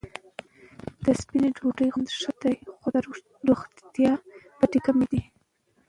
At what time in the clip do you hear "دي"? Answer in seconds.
5.11-5.21